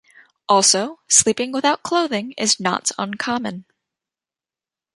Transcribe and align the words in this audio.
Also, 0.49 0.97
sleeping 1.07 1.51
without 1.51 1.83
clothing 1.83 2.31
is 2.35 2.59
not 2.59 2.89
uncommon. 2.97 3.65